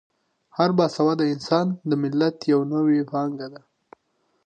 هر 0.57 0.69
با 0.77 0.85
سواده 0.95 1.25
انسان 1.33 1.67
د 1.89 1.91
ملت 2.03 2.37
یوه 2.51 2.65
نوې 2.73 2.99
پانګه 3.11 3.47
ده. 3.53 3.61